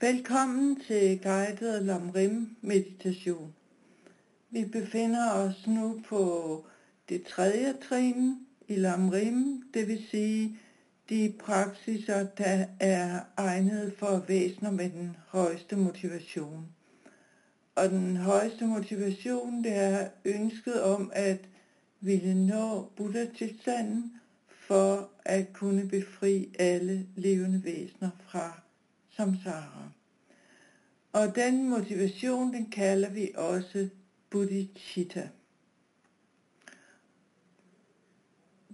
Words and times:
Velkommen 0.00 0.80
til 0.80 1.20
guided 1.22 1.84
Lamrim 1.84 2.56
meditation. 2.60 3.54
Vi 4.50 4.64
befinder 4.64 5.32
os 5.32 5.66
nu 5.66 6.02
på 6.08 6.64
det 7.08 7.22
tredje 7.22 7.74
trin 7.88 8.46
i 8.68 8.76
Lamrim, 8.76 9.62
det 9.74 9.88
vil 9.88 10.06
sige 10.10 10.58
de 11.08 11.34
praksiser, 11.40 12.26
der 12.38 12.66
er 12.80 13.20
egnet 13.36 13.92
for 13.98 14.24
væsener 14.28 14.70
med 14.70 14.90
den 14.90 15.16
højeste 15.28 15.76
motivation. 15.76 16.68
Og 17.74 17.88
den 17.88 18.16
højeste 18.16 18.66
motivation, 18.66 19.64
det 19.64 19.74
er 19.74 20.08
ønsket 20.24 20.82
om 20.82 21.10
at 21.14 21.40
ville 22.00 22.46
nå 22.46 22.90
Buddha-tilstanden 22.96 24.12
for 24.48 25.10
at 25.24 25.52
kunne 25.52 25.88
befri 25.88 26.54
alle 26.58 27.06
levende 27.16 27.64
væsener 27.64 28.10
fra 28.28 28.67
samsara. 29.18 29.90
Og 31.12 31.34
den 31.34 31.68
motivation, 31.68 32.52
den 32.52 32.70
kalder 32.70 33.10
vi 33.10 33.30
også 33.34 33.88
bodhicitta. 34.30 35.28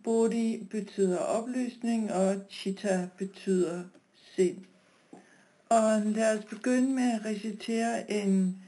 Bodhi 0.02 0.64
betyder 0.70 1.18
oplysning, 1.18 2.12
og 2.12 2.40
chitta 2.50 3.08
betyder 3.18 3.84
sind. 4.34 4.64
Og 5.68 6.00
lad 6.00 6.38
os 6.38 6.44
begynde 6.44 6.90
med 6.94 7.12
at 7.12 7.24
recitere 7.24 8.10
en 8.10 8.62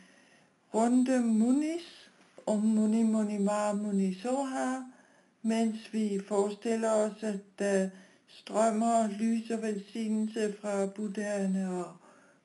runde 0.74 1.20
munis, 1.20 2.10
om 2.46 2.58
muni 2.58 3.02
muni 3.02 3.38
ma 3.38 3.72
muni 3.72 4.14
soha, 4.14 4.82
mens 5.42 5.92
vi 5.92 6.20
forestiller 6.28 6.90
os, 6.90 7.22
at 7.22 7.40
der 7.58 7.90
strømmer 8.40 9.08
lys 9.18 9.50
og 9.50 9.62
velsignelse 9.62 10.54
fra 10.60 10.86
buddhaerne 10.86 11.70
og 11.70 11.96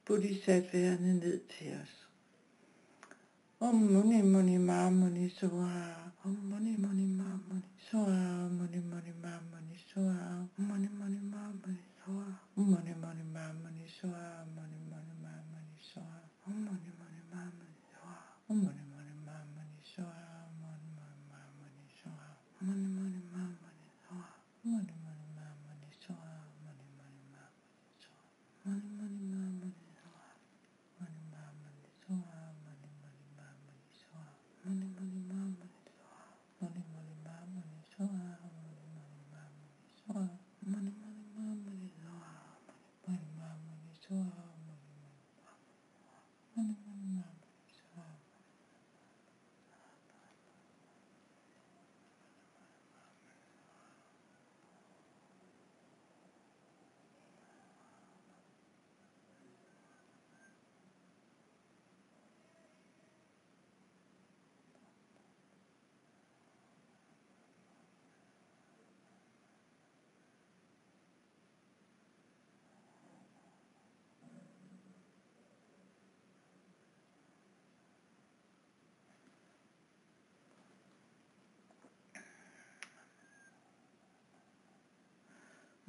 bodhisattværende 0.05 1.14
ned 1.20 1.40
til 1.40 1.73
os. 1.84 2.08
Om 3.59 3.75
muni 3.75 4.22
muni 4.22 4.58
ma 4.58 4.89
muni 4.89 5.30
soha, 5.30 5.81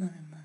my 0.03 0.37
mind. 0.37 0.42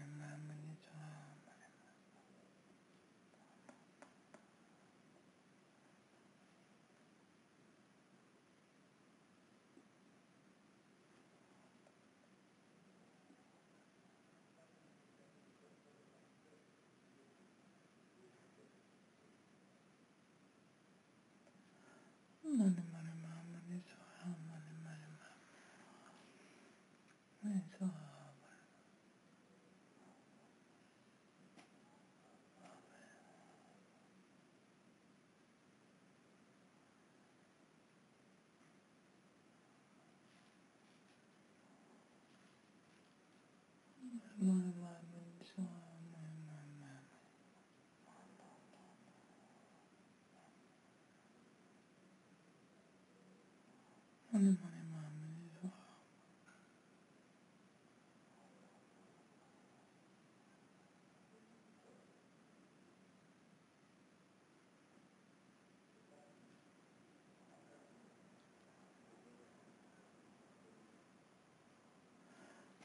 Non 44.40 44.68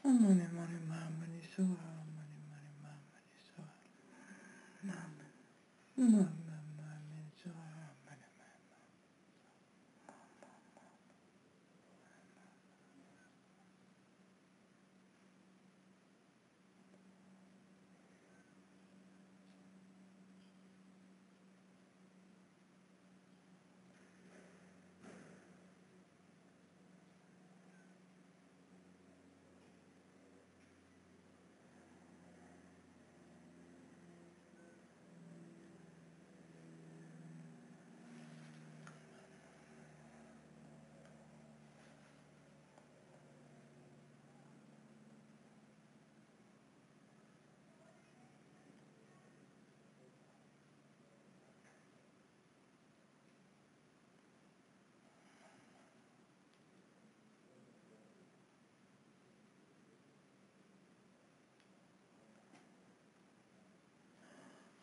Mamma 0.03 0.33
mia, 0.33 0.51
mamma 0.81 1.09
mia 1.09 1.22
di 1.53 1.61
solo, 1.61 1.77
mamma 1.77 2.57
di 2.63 2.73
mamma 2.81 3.19
di 3.29 3.37
mamma, 4.81 5.25
mamma. 5.99 6.42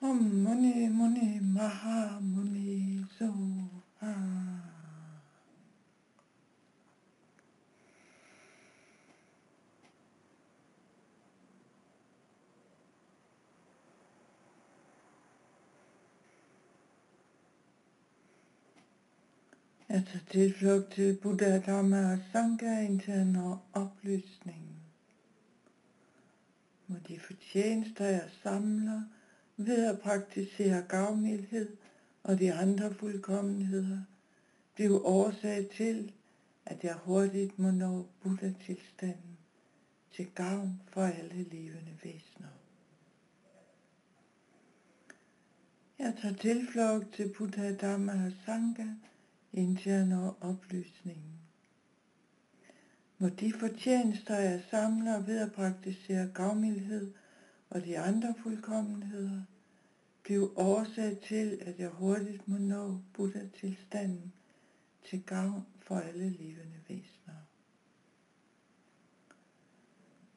Om 0.03 0.19
mani 0.45 0.89
mani 0.89 1.41
maha 1.41 2.21
muni 2.21 3.05
so 3.19 3.29
Altså 19.89 20.19
tilflugt 20.31 20.93
til 20.93 21.19
Buddha 21.23 21.59
Dhamma 21.59 22.13
og 22.13 22.19
Sanghaen 22.33 22.99
til 22.99 23.13
at 23.13 23.27
nå 23.27 23.59
oplysningen. 23.73 24.77
Må 26.87 26.97
de 27.09 27.19
fortjenester, 27.21 28.07
jeg 28.07 28.29
samler, 28.43 29.03
ved 29.67 29.87
at 29.87 30.01
praktisere 30.01 30.83
gavmildhed 30.83 31.77
og 32.23 32.39
de 32.39 32.53
andre 32.53 32.95
fuldkommenheder, 32.95 33.99
blev 34.75 35.03
årsag 35.05 35.69
til, 35.77 36.13
at 36.67 36.85
jeg 36.85 36.95
hurtigt 36.95 37.59
må 37.59 37.71
nå 37.71 38.07
Buddha-tilstanden 38.23 39.39
til 40.13 40.27
gavn 40.35 40.83
for 40.89 41.03
alle 41.03 41.43
levende 41.43 41.99
væsener. 42.05 42.49
Jeg 45.99 46.15
tager 46.23 46.35
tilflugt 46.35 47.15
til 47.15 47.33
Buddha, 47.39 47.73
Dhamma 47.73 48.13
og 48.27 48.33
Sangha, 48.45 48.89
indtil 49.53 49.93
jeg 49.93 50.07
når 50.07 50.39
oplysningen. 50.41 51.41
Må 53.19 53.29
de 53.29 53.53
fortjenester, 53.53 54.39
jeg 54.39 54.63
samler 54.71 55.21
ved 55.21 55.39
at 55.39 55.53
praktisere 55.53 56.29
gavmildhed 56.35 57.13
og 57.71 57.85
de 57.85 57.99
andre 57.99 58.35
fuldkommenheder, 58.43 59.43
blev 60.23 60.53
årsag 60.57 61.19
til, 61.29 61.59
at 61.61 61.79
jeg 61.79 61.89
hurtigt 61.89 62.49
må 62.49 62.59
nå 62.59 63.01
Buddha-tilstanden 63.13 64.33
til 65.05 65.23
gavn 65.27 65.67
for 65.81 65.99
alle 65.99 66.31
levende 66.31 66.81
væsener. 66.89 67.35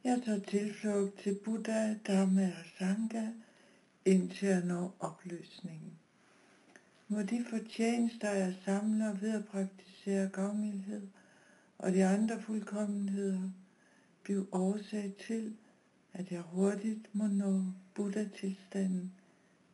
Jeg 0.03 0.21
tager 0.25 0.39
tilflugt 0.39 1.19
til 1.19 1.39
Buddha, 1.45 1.93
Dhamma 2.07 2.47
og 2.47 2.65
Sangha, 2.77 3.27
indtil 4.05 4.47
jeg 4.47 4.65
når 4.65 4.95
opløsningen. 4.99 5.93
Må 7.07 7.21
de 7.21 7.45
fortjenester, 7.49 8.31
jeg 8.31 8.55
samler 8.65 9.13
ved 9.13 9.31
at 9.31 9.45
praktisere 9.45 10.29
gavmildhed 10.29 11.07
og 11.77 11.91
de 11.93 12.05
andre 12.05 12.41
fuldkommenheder, 12.41 13.49
blive 14.23 14.47
årsag 14.51 15.13
til, 15.27 15.57
at 16.13 16.31
jeg 16.31 16.41
hurtigt 16.41 17.15
må 17.15 17.27
nå 17.27 17.63
Buddha-tilstanden 17.95 19.13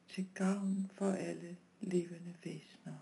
til 0.09 0.27
gavn 0.33 0.91
for 0.95 1.11
alle 1.11 1.57
levende 1.81 2.33
væsener. 2.43 2.93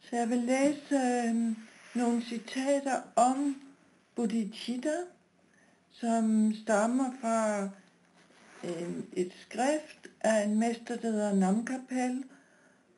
Så 0.00 0.16
jeg 0.16 0.28
vil 0.28 0.38
læse 0.38 0.94
øh, 0.94 1.56
nogle 1.94 2.22
citater 2.22 3.02
om 3.16 3.62
Bodhicitta, 4.14 4.96
som 5.92 6.54
stammer 6.54 7.10
fra 7.20 7.62
øh, 8.64 8.98
et 9.12 9.32
skrift 9.40 10.08
af 10.20 10.44
en 10.44 10.58
mester, 10.58 10.96
der 10.96 11.10
hedder 11.10 11.34
Namkapel, 11.34 12.24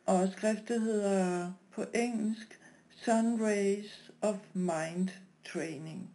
og 0.07 0.29
skriftet 0.33 0.81
hedder 0.81 1.53
på 1.73 1.85
engelsk 1.95 2.61
Sun 3.05 3.43
Rays 3.43 4.08
of 4.23 4.37
Mind 4.55 5.09
Training, 5.53 6.11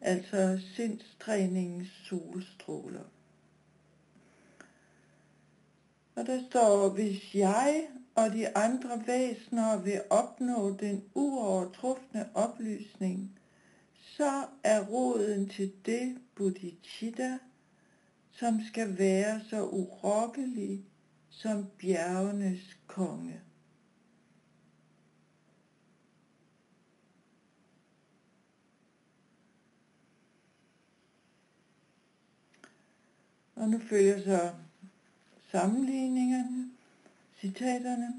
altså 0.00 0.60
sindstræningens 0.74 1.88
solstråler. 2.04 3.04
Og 6.14 6.26
der 6.26 6.42
står, 6.50 6.88
hvis 6.88 7.34
jeg 7.34 7.86
og 8.14 8.32
de 8.32 8.56
andre 8.56 9.02
væsener 9.06 9.82
vil 9.82 10.00
opnå 10.10 10.76
den 10.76 11.04
uovertrufne 11.14 12.28
oplysning, 12.36 13.38
så 14.16 14.44
er 14.64 14.86
roden 14.86 15.48
til 15.48 15.72
det 15.86 16.18
bodhicitta, 16.34 17.38
som 18.32 18.60
skal 18.68 18.98
være 18.98 19.40
så 19.50 19.64
urokkelig 19.64 20.84
som 21.30 21.66
bjergenes 21.78 22.78
konge. 22.86 23.40
Og 33.58 33.68
nu 33.68 33.78
følger 33.78 34.22
så 34.24 34.50
sammenligningerne, 35.50 36.70
citaterne. 37.40 38.14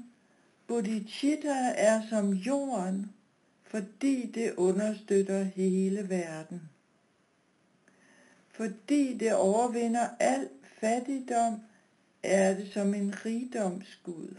Bodhicitta 0.66 1.72
er 1.76 2.02
som 2.08 2.32
jorden, 2.32 3.12
fordi 3.62 4.26
det 4.26 4.54
understøtter 4.54 5.42
hele 5.42 6.08
verden. 6.08 6.62
Fordi 8.48 9.18
det 9.18 9.34
overvinder 9.34 10.08
al 10.20 10.48
fattigdom, 10.80 11.60
er 12.22 12.54
det 12.54 12.72
som 12.72 12.94
en 12.94 13.14
rigdomsgud. 13.26 14.34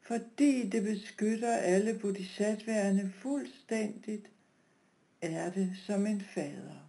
Fordi 0.00 0.68
det 0.68 0.82
beskytter 0.82 1.56
alle 1.56 1.98
bodhisattværende 1.98 3.12
fuldstændigt, 3.22 4.33
er 5.32 5.50
det 5.50 5.76
som 5.86 6.06
en 6.06 6.20
fader. 6.20 6.84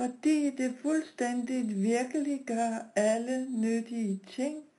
fordi 0.00 0.50
det 0.56 0.74
fuldstændigt 0.82 1.82
virkelig 1.82 2.40
gør 2.46 2.90
alle 2.96 3.50
nyttige 3.50 4.20
ting, 4.26 4.69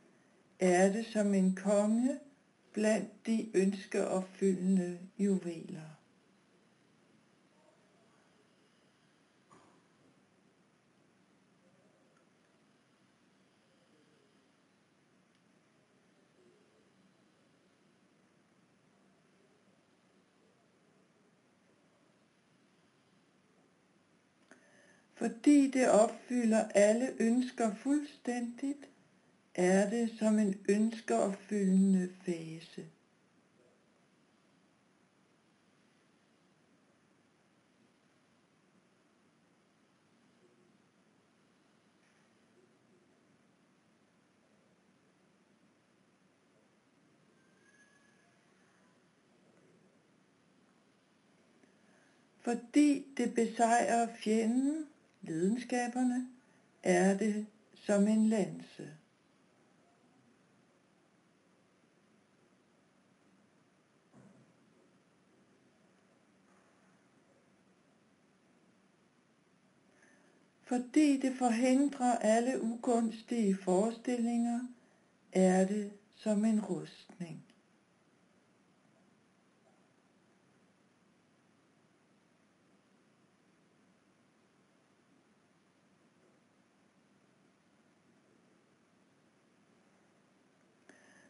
er 0.61 0.91
det 0.93 1.05
som 1.05 1.33
en 1.33 1.55
konge 1.55 2.19
blandt 2.73 3.25
de 3.25 3.49
ønskeopfyldende 3.53 4.99
juveler. 5.19 5.81
Fordi 25.13 25.71
det 25.71 25.89
opfylder 25.89 26.67
alle 26.67 27.09
ønsker 27.19 27.75
fuldstændigt, 27.75 28.90
er 29.55 29.89
det 29.89 30.11
som 30.19 30.39
en 30.39 30.55
ønskeopfyldende 30.69 32.09
fase. 32.25 32.85
Fordi 52.41 53.05
det 53.17 53.33
besejrer 53.33 54.07
fjenden, 54.15 54.85
lidenskaberne, 55.21 56.27
er 56.83 57.17
det 57.17 57.45
som 57.75 58.07
en 58.07 58.29
lanse. 58.29 59.00
Fordi 70.71 71.17
det 71.17 71.35
forhindrer 71.37 72.17
alle 72.17 72.63
ugunstige 72.63 73.57
forestillinger, 73.57 74.59
er 75.31 75.67
det 75.67 75.93
som 76.15 76.45
en 76.45 76.61
rustning. 76.65 77.45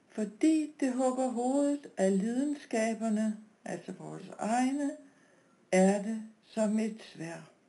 Fordi 0.10 0.74
det 0.80 0.94
hugger 0.94 1.28
hovedet 1.28 1.92
af 1.98 2.18
lidenskaberne, 2.18 3.38
altså 3.66 3.92
vores 3.92 4.30
egne, 4.40 4.92
er 5.72 6.02
det 6.04 6.24
som 6.46 6.80
et 6.80 7.04
sværd. 7.04 7.61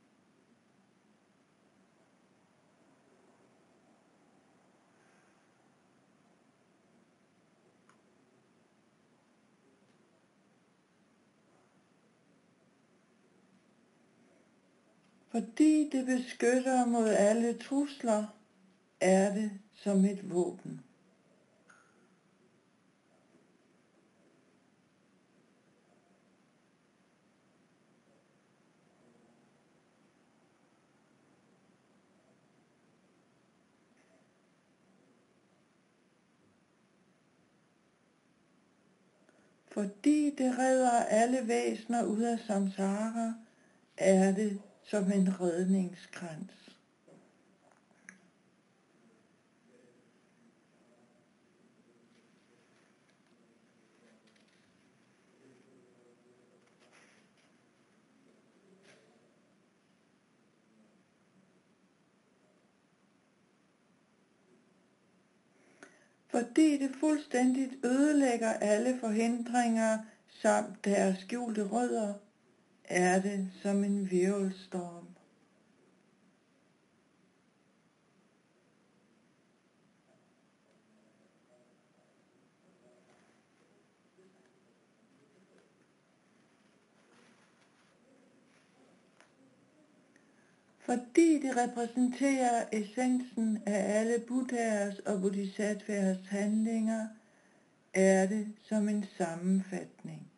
Fordi 15.33 15.89
det 15.93 16.07
beskytter 16.07 16.87
mod 16.87 17.09
alle 17.09 17.59
trusler, 17.59 18.25
er 19.01 19.35
det 19.35 19.51
som 19.75 20.05
et 20.05 20.31
våben. 20.31 20.81
Fordi 39.67 40.35
det 40.39 40.59
redder 40.59 40.91
alle 40.91 41.49
væsener 41.49 42.05
ud 42.05 42.21
af 42.21 42.39
samsara, 42.39 43.35
er 43.97 44.33
det 44.33 44.61
som 44.85 45.13
en 45.13 45.41
redningskrans. 45.41 46.63
fordi 66.53 66.79
det 66.79 66.91
fuldstændigt 67.01 67.85
ødelægger 67.85 68.53
alle 68.53 68.99
forhindringer 69.01 69.99
samt 70.29 70.85
deres 70.85 71.19
skjulte 71.19 71.69
rødder, 71.69 72.15
er 72.85 73.23
det 73.23 73.51
som 73.63 73.85
en 73.85 74.11
virvelstorm. 74.11 75.07
fordi 90.93 91.43
det 91.43 91.57
repræsenterer 91.57 92.65
essensen 92.73 93.63
af 93.67 94.01
alle 94.01 94.19
buddhas 94.29 94.99
og 94.99 95.21
bodhisattvas 95.21 96.19
handlinger, 96.29 97.09
er 97.95 98.27
det 98.27 98.53
som 98.69 98.89
en 98.89 99.05
sammenfatning. 99.19 100.32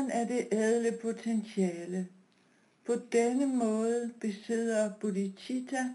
Barn 0.00 0.10
er 0.10 0.24
det 0.24 0.48
ædle 0.52 0.98
potentiale. 1.02 2.08
På 2.84 2.94
denne 3.12 3.46
måde 3.46 4.12
besidder 4.20 4.92
bodhicitta 5.00 5.88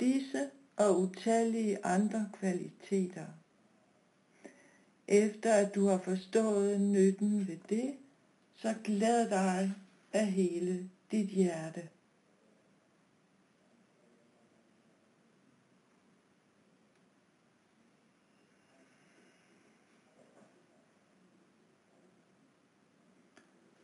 disse 0.00 0.50
og 0.76 1.00
utallige 1.00 1.86
andre 1.86 2.28
kvaliteter. 2.32 3.26
Efter 5.08 5.52
at 5.54 5.74
du 5.74 5.86
har 5.86 5.98
forstået 5.98 6.80
nytten 6.80 7.48
ved 7.48 7.56
det, 7.68 7.94
så 8.56 8.74
glæd 8.84 9.28
dig 9.28 9.72
af 10.12 10.26
hele 10.26 10.90
dit 11.10 11.28
hjerte. 11.28 11.88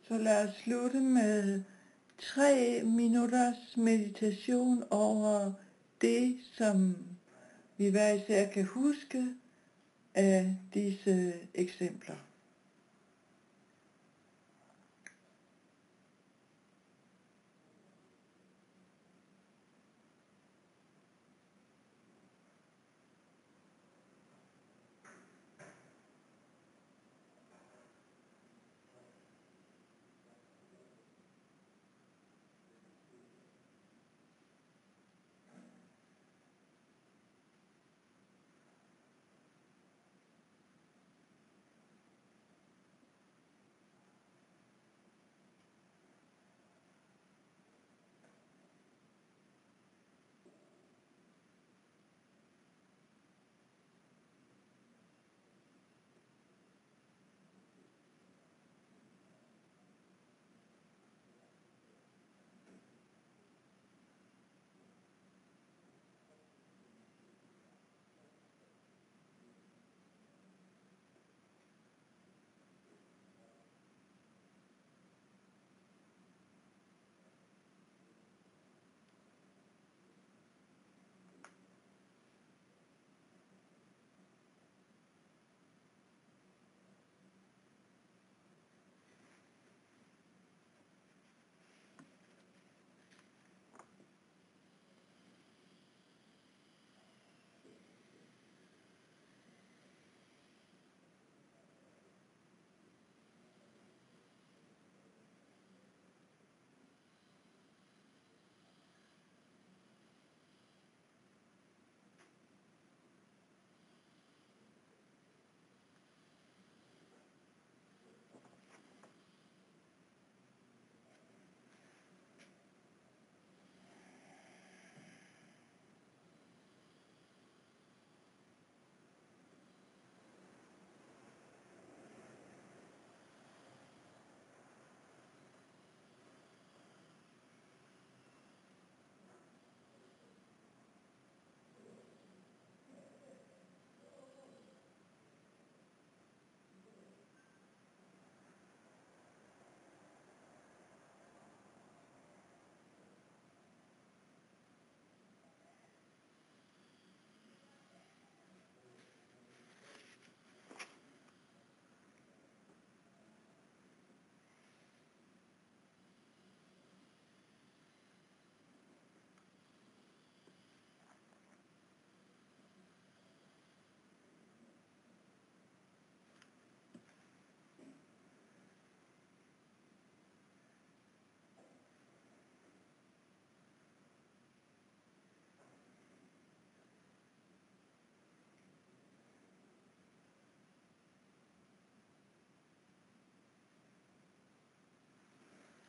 Så 0.07 0.17
lad 0.17 0.47
os 0.47 0.55
slutte 0.55 0.99
med 0.99 1.63
tre 2.17 2.81
minutters 2.83 3.77
meditation 3.77 4.83
over 4.91 5.51
det, 6.01 6.37
som 6.53 6.97
vi 7.77 7.89
hver 7.89 8.13
især 8.13 8.47
kan 8.49 8.65
huske 8.65 9.25
af 10.15 10.55
disse 10.73 11.33
eksempler. 11.53 12.15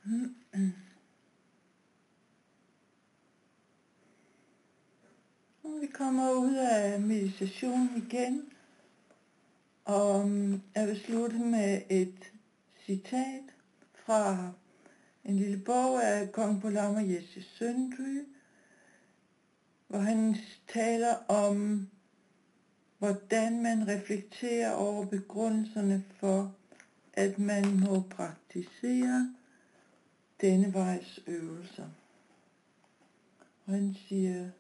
Og 5.65 5.79
vi 5.81 5.87
kommer 5.87 6.33
ud 6.33 6.55
af 6.55 7.01
meditationen 7.01 7.91
igen, 7.97 8.53
og 9.85 10.29
mm, 10.29 10.61
jeg 10.75 10.89
vil 10.89 11.01
slutte 11.01 11.39
med 11.39 11.83
et 11.91 12.33
citat 12.87 13.43
fra 13.95 14.53
en 15.25 15.37
lille 15.37 15.59
bog 15.59 16.05
af 16.05 16.33
Kong 16.33 16.61
Polama 16.61 17.01
Jesse 17.01 17.43
Søndry, 17.43 18.25
hvor 19.89 19.99
han 19.99 20.37
taler 20.69 21.15
om, 21.29 21.89
hvordan 22.99 23.63
man 23.63 23.89
reflekterer 23.89 24.73
over 24.73 25.07
begrundelserne 25.07 26.05
for, 26.21 26.55
at 27.13 27.39
man 27.39 27.81
må 27.81 28.03
praktisere 28.11 29.35
denne 30.41 30.75
vejs 30.75 31.21
øvelser. 31.27 31.89
Og 33.67 33.73
han 33.73 33.97
siger, 34.09 34.51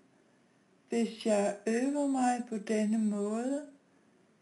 hvis 0.88 1.26
jeg 1.26 1.56
øver 1.66 2.06
mig 2.06 2.42
på 2.48 2.58
denne 2.58 2.98
måde 2.98 3.66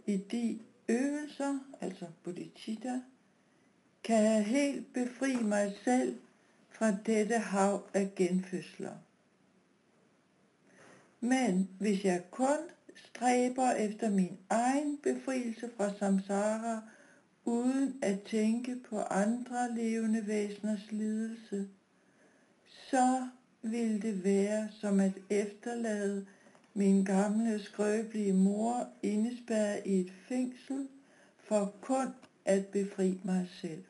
i 0.06 0.16
de 0.16 0.58
øvelser, 0.88 1.58
altså 1.80 2.06
bodhicitta, 2.24 3.00
kan 4.04 4.24
jeg 4.24 4.44
helt 4.44 4.92
befri 4.92 5.36
mig 5.36 5.76
selv 5.84 6.18
fra 6.70 6.96
dette 7.06 7.38
hav 7.38 7.88
af 7.94 8.12
genfødsler. 8.16 8.94
Men 11.20 11.68
hvis 11.78 12.04
jeg 12.04 12.30
kun 12.30 12.58
stræber 12.94 13.70
efter 13.70 14.10
min 14.10 14.38
egen 14.50 14.98
befrielse 15.02 15.70
fra 15.76 15.94
samsara, 15.98 16.82
uden 17.46 17.98
at 18.02 18.22
tænke 18.22 18.76
på 18.90 18.98
andre 18.98 19.74
levende 19.74 20.26
væseners 20.26 20.92
lidelse, 20.92 21.68
så 22.90 23.28
vil 23.62 24.02
det 24.02 24.24
være 24.24 24.68
som 24.80 25.00
at 25.00 25.12
efterlade 25.30 26.26
min 26.74 27.04
gamle 27.04 27.62
skrøbelige 27.62 28.32
mor 28.32 28.88
indespærret 29.02 29.82
i 29.84 30.00
et 30.00 30.12
fængsel 30.28 30.88
for 31.38 31.74
kun 31.80 32.08
at 32.44 32.66
befri 32.66 33.20
mig 33.24 33.48
selv. 33.60 33.84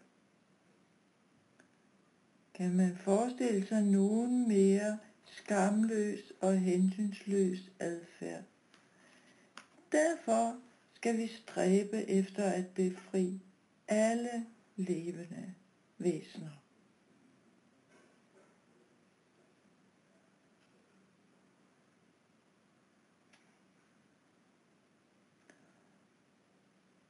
Kan 2.55 2.77
man 2.77 2.97
forestille 2.97 3.67
sig 3.67 3.83
nogen 3.83 4.49
mere 4.49 4.99
skamløs 5.25 6.33
og 6.41 6.59
hensynsløs 6.59 7.59
adfærd? 7.81 8.43
Derfor 9.93 10.57
skal 11.07 11.19
vi 11.19 11.27
stræbe 11.27 12.11
efter 12.11 12.45
at 12.45 12.67
befri 12.67 13.41
alle 13.89 14.47
levende 14.77 15.55
væsener. 15.99 16.63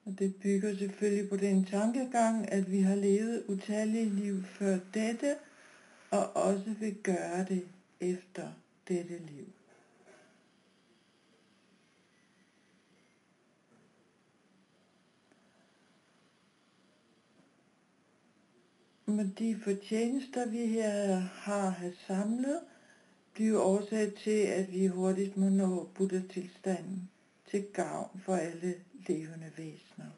Og 0.05 0.19
det 0.19 0.35
bygger 0.35 0.77
selvfølgelig 0.77 1.29
på 1.29 1.37
den 1.37 1.65
tankegang, 1.65 2.53
at 2.53 2.71
vi 2.71 2.81
har 2.81 2.95
levet 2.95 3.45
utallige 3.49 4.11
liv 4.11 4.43
før 4.43 4.79
dette, 4.95 5.37
og 6.11 6.37
også 6.37 6.75
vil 6.81 6.95
gøre 7.03 7.45
det 7.45 7.69
efter 8.01 8.53
dette 8.89 9.19
liv. 9.19 9.53
Men 19.07 19.35
de 19.39 19.61
fortjenester, 19.61 20.47
vi 20.47 20.67
her 20.67 21.17
har 21.17 21.71
have 21.71 21.95
samlet, 22.07 22.61
bliver 23.33 23.61
årsag 23.61 24.15
til, 24.15 24.41
at 24.47 24.73
vi 24.73 24.87
hurtigt 24.87 25.37
må 25.37 25.49
nå 25.49 25.89
Buddha-tilstanden 25.95 27.11
til 27.51 27.67
gavn 27.73 28.21
for 28.25 28.37
alle 28.37 28.75
levende 29.09 29.53
væsener. 29.57 30.11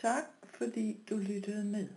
Tak 0.00 0.24
fordi 0.44 0.96
du 1.10 1.16
lyttede 1.16 1.64
med. 1.64 1.88